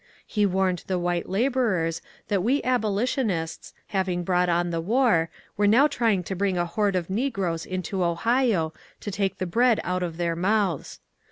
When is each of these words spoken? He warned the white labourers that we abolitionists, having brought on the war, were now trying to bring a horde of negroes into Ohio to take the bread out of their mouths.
He 0.25 0.47
warned 0.47 0.83
the 0.87 0.97
white 0.97 1.29
labourers 1.29 2.01
that 2.27 2.41
we 2.41 2.63
abolitionists, 2.63 3.71
having 3.89 4.23
brought 4.23 4.49
on 4.49 4.71
the 4.71 4.81
war, 4.81 5.29
were 5.57 5.67
now 5.67 5.85
trying 5.85 6.23
to 6.23 6.35
bring 6.35 6.57
a 6.57 6.65
horde 6.65 6.95
of 6.95 7.07
negroes 7.07 7.67
into 7.67 8.03
Ohio 8.03 8.73
to 8.99 9.11
take 9.11 9.37
the 9.37 9.45
bread 9.45 9.79
out 9.83 10.01
of 10.01 10.17
their 10.17 10.35
mouths. 10.35 10.99